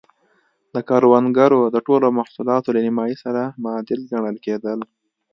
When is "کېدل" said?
4.45-4.79